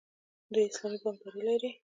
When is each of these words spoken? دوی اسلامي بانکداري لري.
دوی 0.53 0.65
اسلامي 0.69 0.97
بانکداري 1.03 1.41
لري. 1.47 1.69